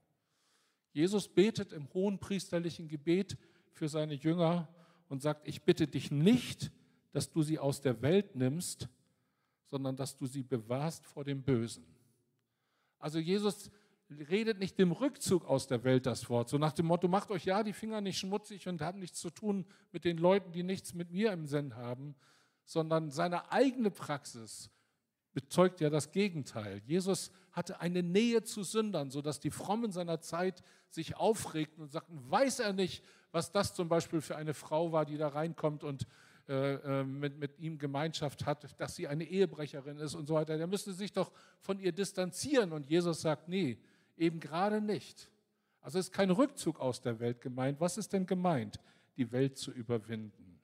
[0.91, 3.37] Jesus betet im hohen priesterlichen Gebet
[3.71, 4.67] für seine Jünger
[5.07, 6.71] und sagt, ich bitte dich nicht,
[7.11, 8.89] dass du sie aus der Welt nimmst,
[9.65, 11.85] sondern dass du sie bewahrst vor dem Bösen.
[12.97, 13.71] Also Jesus
[14.29, 17.45] redet nicht dem Rückzug aus der Welt das Wort, so nach dem Motto, macht euch
[17.45, 20.93] ja die Finger nicht schmutzig und habt nichts zu tun mit den Leuten, die nichts
[20.93, 22.15] mit mir im Sinn haben,
[22.65, 24.69] sondern seine eigene Praxis
[25.33, 26.81] bezeugt ja das Gegenteil.
[26.85, 32.19] Jesus hatte eine Nähe zu Sündern, sodass die Frommen seiner Zeit sich aufregten und sagten,
[32.29, 36.07] weiß er nicht, was das zum Beispiel für eine Frau war, die da reinkommt und
[36.47, 40.57] äh, äh, mit, mit ihm Gemeinschaft hat, dass sie eine Ehebrecherin ist und so weiter.
[40.57, 42.71] Der müsste sich doch von ihr distanzieren.
[42.71, 43.77] Und Jesus sagt, nee,
[44.19, 45.29] eben gerade nicht.
[45.81, 47.79] Also ist kein Rückzug aus der Welt gemeint.
[47.79, 48.79] Was ist denn gemeint,
[49.17, 50.59] die Welt zu überwinden?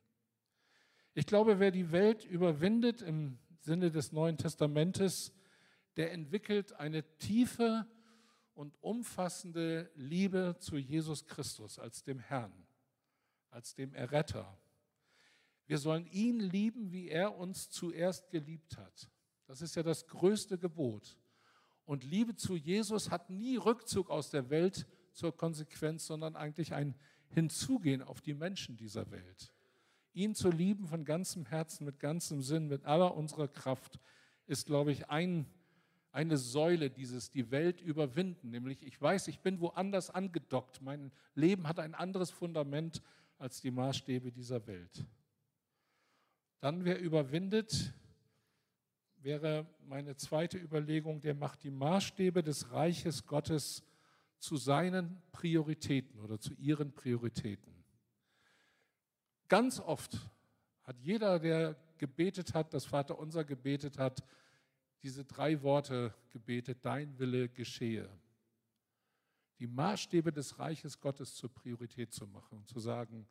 [1.13, 5.31] Ich glaube, wer die Welt überwindet im Sinne des Neuen Testamentes,
[5.95, 7.87] der entwickelt eine tiefe
[8.53, 12.53] und umfassende Liebe zu Jesus Christus als dem Herrn,
[13.49, 14.57] als dem Erretter,
[15.67, 19.09] wir sollen ihn lieben, wie er uns zuerst geliebt hat.
[19.47, 21.17] Das ist ja das größte Gebot.
[21.85, 26.95] Und Liebe zu Jesus hat nie Rückzug aus der Welt zur Konsequenz, sondern eigentlich ein
[27.27, 29.53] Hinzugehen auf die Menschen dieser Welt.
[30.13, 33.99] Ihn zu lieben von ganzem Herzen, mit ganzem Sinn, mit aller unserer Kraft,
[34.47, 35.45] ist, glaube ich, ein,
[36.11, 38.49] eine Säule dieses die Welt überwinden.
[38.49, 40.81] Nämlich, ich weiß, ich bin woanders angedockt.
[40.81, 43.01] Mein Leben hat ein anderes Fundament
[43.37, 45.05] als die Maßstäbe dieser Welt.
[46.61, 47.93] Dann, wer überwindet,
[49.25, 53.83] wäre meine zweite Überlegung, der macht die Maßstäbe des Reiches Gottes
[54.37, 57.73] zu seinen Prioritäten oder zu ihren Prioritäten.
[59.47, 60.15] Ganz oft
[60.83, 64.23] hat jeder, der gebetet hat, das Vaterunser gebetet hat,
[65.01, 68.07] diese drei Worte gebetet, dein Wille geschehe.
[69.57, 73.27] Die Maßstäbe des Reiches Gottes zur Priorität zu machen und zu sagen,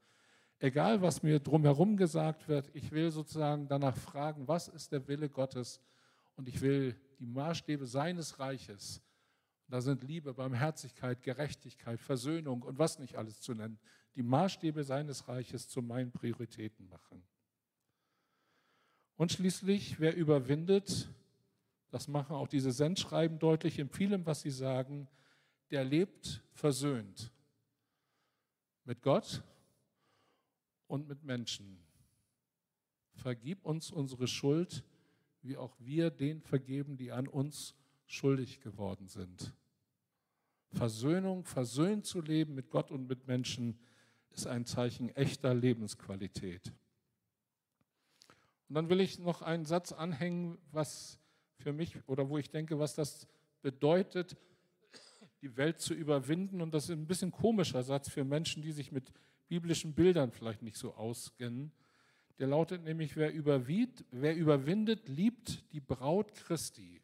[0.59, 5.29] egal was mir drumherum gesagt wird, ich will sozusagen danach fragen, was ist der Wille
[5.29, 5.81] Gottes
[6.37, 9.03] und ich will die Maßstäbe seines Reiches,
[9.69, 13.79] da sind Liebe, Barmherzigkeit, Gerechtigkeit, Versöhnung und was nicht alles zu nennen,
[14.15, 17.23] die Maßstäbe seines Reiches zu meinen Prioritäten machen.
[19.17, 21.09] Und schließlich, wer überwindet,
[21.91, 25.09] das machen auch diese Sendschreiben deutlich in vielem, was sie sagen,
[25.71, 27.33] der lebt versöhnt
[28.85, 29.43] mit Gott
[30.87, 31.79] und mit Menschen.
[33.13, 34.85] Vergib uns unsere Schuld,
[35.43, 37.75] wie auch wir den vergeben, die an uns
[38.07, 39.55] schuldig geworden sind.
[40.71, 43.79] Versöhnung, versöhnt zu leben mit Gott und mit Menschen,
[44.31, 46.73] ist ein Zeichen echter Lebensqualität.
[48.69, 51.21] Und dann will ich noch einen Satz anhängen, was
[51.59, 53.29] für mich oder wo ich denke, was das
[53.63, 54.37] bedeutet,
[55.43, 56.61] die Welt zu überwinden.
[56.61, 59.13] Und das ist ein bisschen komischer Satz für Menschen, die sich mit
[59.49, 61.73] biblischen Bildern vielleicht nicht so auskennen.
[62.39, 67.01] Der lautet nämlich, wer, wer überwindet, liebt die Braut Christi,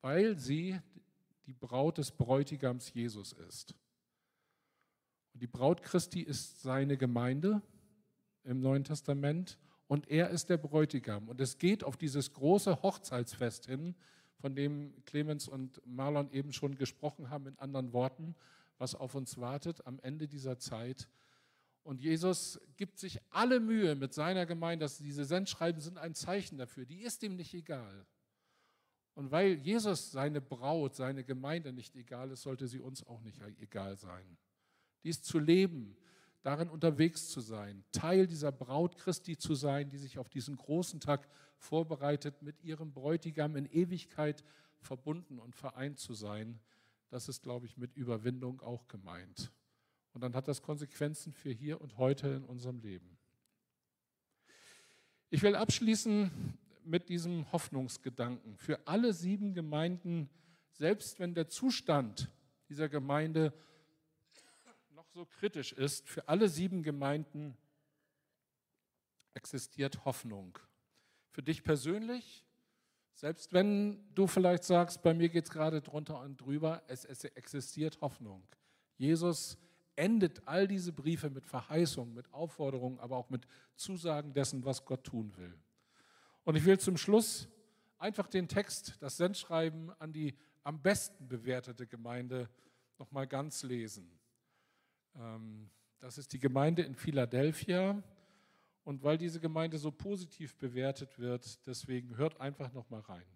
[0.00, 0.78] weil sie
[1.46, 3.74] die Braut des Bräutigams Jesus ist.
[5.32, 7.62] Und die Braut Christi ist seine Gemeinde
[8.44, 11.28] im Neuen Testament und er ist der Bräutigam.
[11.28, 13.94] Und es geht auf dieses große Hochzeitsfest hin,
[14.40, 18.36] von dem Clemens und Marlon eben schon gesprochen haben, in anderen Worten,
[18.78, 21.08] was auf uns wartet am Ende dieser Zeit.
[21.82, 26.58] Und Jesus gibt sich alle Mühe mit seiner Gemeinde, dass diese Sendschreiben sind ein Zeichen
[26.58, 26.84] dafür.
[26.84, 28.06] Die ist ihm nicht egal.
[29.14, 33.40] Und weil Jesus seine Braut, seine Gemeinde nicht egal ist, sollte sie uns auch nicht
[33.60, 34.36] egal sein.
[35.02, 35.96] Dies zu leben,
[36.42, 41.00] darin unterwegs zu sein, Teil dieser Braut Christi zu sein, die sich auf diesen großen
[41.00, 44.44] Tag vorbereitet, mit ihrem Bräutigam in Ewigkeit
[44.78, 46.60] verbunden und vereint zu sein,
[47.10, 49.50] das ist, glaube ich, mit Überwindung auch gemeint.
[50.12, 53.18] Und dann hat das Konsequenzen für hier und heute in unserem Leben.
[55.30, 56.30] Ich will abschließen
[56.84, 58.56] mit diesem Hoffnungsgedanken.
[58.56, 60.30] Für alle sieben Gemeinden,
[60.72, 62.30] selbst wenn der Zustand
[62.68, 63.52] dieser Gemeinde
[65.18, 67.56] so kritisch ist, für alle sieben Gemeinden
[69.34, 70.56] existiert Hoffnung.
[71.30, 72.44] Für dich persönlich,
[73.18, 77.24] selbst wenn du vielleicht sagst, bei mir geht es gerade drunter und drüber, es, es
[77.24, 78.44] existiert Hoffnung.
[78.96, 79.58] Jesus
[79.96, 83.44] endet all diese Briefe mit Verheißungen, mit Aufforderungen, aber auch mit
[83.74, 85.52] Zusagen dessen, was Gott tun will.
[86.44, 87.48] Und ich will zum Schluss
[87.98, 92.48] einfach den Text, das Sendschreiben an die am besten bewertete Gemeinde
[93.00, 94.08] nochmal ganz lesen.
[95.16, 98.00] Ähm, das ist die Gemeinde in Philadelphia.
[98.88, 103.26] Und weil diese Gemeinde so positiv bewertet wird, deswegen hört einfach noch mal rein.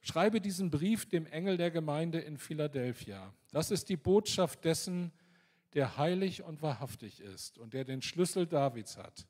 [0.00, 3.34] Schreibe diesen Brief dem Engel der Gemeinde in Philadelphia.
[3.50, 5.12] Das ist die Botschaft dessen,
[5.74, 9.26] der heilig und wahrhaftig ist und der den Schlüssel Davids hat.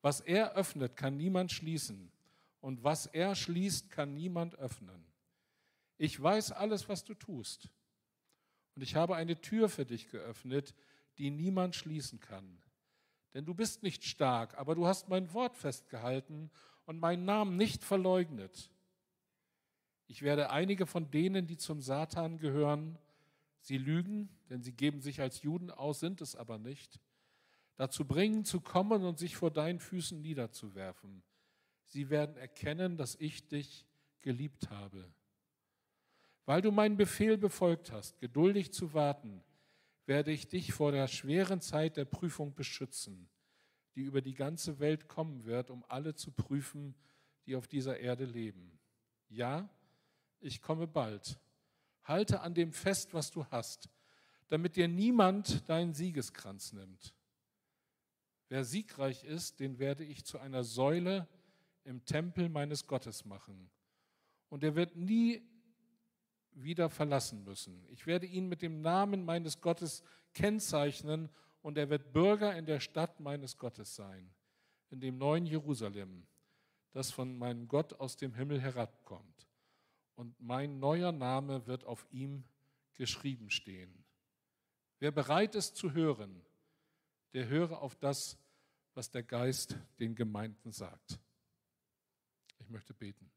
[0.00, 2.10] Was er öffnet, kann niemand schließen.
[2.60, 5.04] Und was er schließt, kann niemand öffnen.
[5.96, 7.68] Ich weiß alles, was du tust.
[8.74, 10.74] Und ich habe eine Tür für dich geöffnet,
[11.18, 12.58] die niemand schließen kann.
[13.34, 16.50] Denn du bist nicht stark, aber du hast mein Wort festgehalten
[16.84, 18.70] und meinen Namen nicht verleugnet.
[20.06, 22.98] Ich werde einige von denen, die zum Satan gehören,
[23.60, 27.00] sie lügen, denn sie geben sich als Juden aus, sind es aber nicht,
[27.76, 31.22] dazu bringen, zu kommen und sich vor deinen Füßen niederzuwerfen.
[31.86, 33.86] Sie werden erkennen, dass ich dich
[34.20, 35.10] geliebt habe.
[36.44, 39.42] Weil du meinen Befehl befolgt hast, geduldig zu warten,
[40.06, 43.28] werde ich dich vor der schweren Zeit der Prüfung beschützen,
[43.94, 46.94] die über die ganze Welt kommen wird, um alle zu prüfen,
[47.46, 48.78] die auf dieser Erde leben.
[49.28, 49.68] Ja,
[50.40, 51.38] ich komme bald.
[52.04, 53.88] Halte an dem fest, was du hast,
[54.48, 57.14] damit dir niemand deinen Siegeskranz nimmt.
[58.48, 61.28] Wer siegreich ist, den werde ich zu einer Säule
[61.84, 63.70] im Tempel meines Gottes machen.
[64.48, 65.42] Und er wird nie
[66.54, 67.84] wieder verlassen müssen.
[67.90, 70.02] Ich werde ihn mit dem Namen meines Gottes
[70.34, 71.28] kennzeichnen
[71.62, 74.30] und er wird Bürger in der Stadt meines Gottes sein,
[74.90, 76.26] in dem neuen Jerusalem,
[76.92, 79.48] das von meinem Gott aus dem Himmel herabkommt.
[80.14, 82.44] Und mein neuer Name wird auf ihm
[82.94, 84.04] geschrieben stehen.
[84.98, 86.44] Wer bereit ist zu hören,
[87.32, 88.38] der höre auf das,
[88.94, 91.18] was der Geist den Gemeinden sagt.
[92.58, 93.31] Ich möchte beten.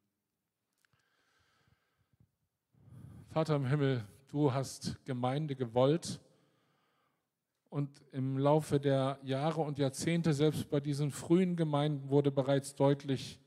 [3.35, 6.21] Vater im Himmel, du hast Gemeinde gewollt
[7.67, 13.41] und im Laufe der Jahre und Jahrzehnte, selbst bei diesen frühen Gemeinden, wurde bereits deutlich,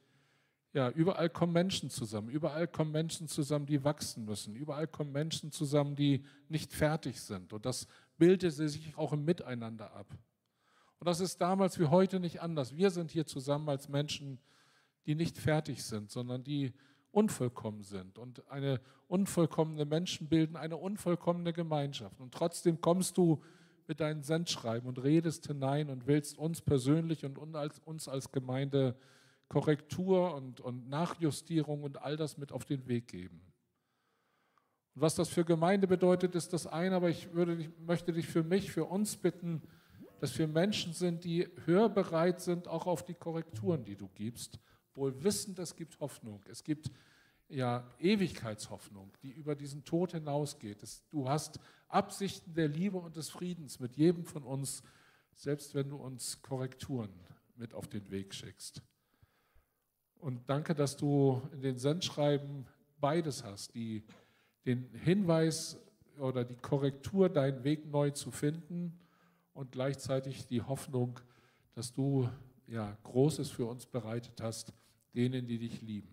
[0.75, 5.53] ja, überall kommen Menschen zusammen, überall kommen Menschen zusammen, die wachsen müssen, überall kommen Menschen
[5.53, 7.55] zusammen, die nicht fertig sind.
[7.55, 7.87] Und das
[8.19, 10.11] bildete sich auch im Miteinander ab.
[10.99, 12.77] Und das ist damals wie heute nicht anders.
[12.77, 14.39] Wir sind hier zusammen als Menschen,
[15.07, 16.75] die nicht fertig sind, sondern die
[17.11, 22.21] unvollkommen sind und eine unvollkommene Menschen bilden eine unvollkommene Gemeinschaft.
[22.21, 23.43] Und trotzdem kommst du
[23.87, 28.95] mit deinen Sendschreiben und redest hinein und willst uns persönlich und uns als Gemeinde
[29.49, 33.41] Korrektur und, und Nachjustierung und all das mit auf den Weg geben.
[34.95, 38.43] Und was das für Gemeinde bedeutet, ist das eine, aber ich würde, möchte dich für
[38.43, 39.63] mich, für uns bitten,
[40.21, 44.59] dass wir Menschen sind, die hörbereit sind, auch auf die Korrekturen, die du gibst
[44.99, 46.43] wohl wissend, es gibt Hoffnung.
[46.51, 46.91] Es gibt
[47.49, 50.83] ja Ewigkeitshoffnung, die über diesen Tod hinausgeht.
[51.11, 54.83] du hast Absichten der Liebe und des Friedens mit jedem von uns,
[55.35, 57.13] selbst wenn du uns Korrekturen
[57.57, 58.83] mit auf den Weg schickst.
[60.19, 62.67] Und danke, dass du in den Sendschreiben
[63.01, 64.05] beides hast, die,
[64.67, 65.79] den Hinweis
[66.19, 68.99] oder die Korrektur, deinen Weg neu zu finden
[69.55, 71.21] und gleichzeitig die Hoffnung,
[71.75, 72.29] dass du
[72.67, 74.73] ja, Großes für uns bereitet hast,
[75.15, 76.13] denen, die dich lieben.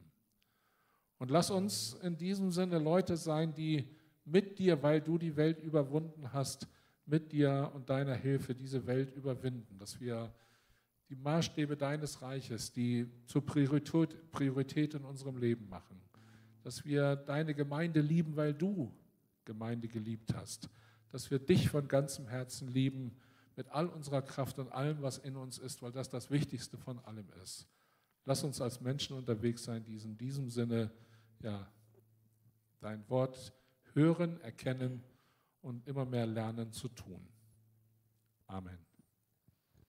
[1.17, 3.87] Und lass uns in diesem Sinne Leute sein, die
[4.25, 6.67] mit dir, weil du die Welt überwunden hast,
[7.05, 10.33] mit dir und deiner Hilfe diese Welt überwinden, dass wir
[11.09, 16.01] die Maßstäbe deines Reiches, die zur Priorität, Priorität in unserem Leben machen,
[16.63, 18.91] dass wir deine Gemeinde lieben, weil du
[19.45, 20.67] Gemeinde geliebt hast,
[21.09, 23.15] dass wir dich von ganzem Herzen lieben,
[23.55, 26.99] mit all unserer Kraft und allem, was in uns ist, weil das das Wichtigste von
[27.05, 27.67] allem ist.
[28.25, 30.91] Lass uns als Menschen unterwegs sein, die in diesem Sinne
[31.41, 31.71] ja,
[32.79, 33.53] dein Wort
[33.93, 35.03] hören, erkennen
[35.61, 37.27] und immer mehr lernen zu tun.
[38.47, 38.84] Amen.